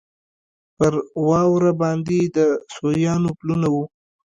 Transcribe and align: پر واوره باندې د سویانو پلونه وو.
پر 0.77 0.93
واوره 1.27 1.71
باندې 1.81 2.19
د 2.35 2.37
سویانو 2.75 3.29
پلونه 3.39 3.67
وو. 3.73 3.83